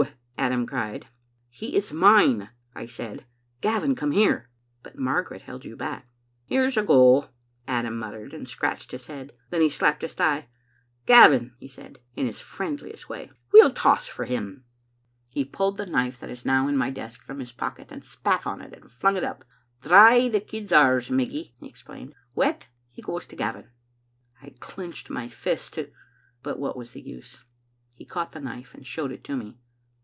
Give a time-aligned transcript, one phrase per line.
[0.41, 1.05] * Adam cried.
[1.49, 3.27] "'He is mine,' I said.
[3.61, 4.49] 'Gavin, come here.'
[4.81, 6.07] But Margaret held you back.
[6.47, 7.29] "'Here's a go,*
[7.67, 9.33] Adam muttered, and scratched his head.
[9.51, 10.47] Then he slapped his thigh.'
[11.05, 14.65] Gavin,' he said, in his friendliest way, 'we'll toss for him.* Digitized by VjOOQ IC
[14.65, 17.23] store of tbe Dominie* 307" He pulled the knife that is now in my desk
[17.23, 19.45] from his pocket, spat on it, and flung it up.
[19.83, 23.69] *Dry, the kid's ours, Meggy,' he explained;' wet, he goes to Gavin.
[24.07, 25.91] * I clinched my fist to
[26.41, 27.43] But what was the use?
[27.93, 29.59] He caught the knife, and showed it to me.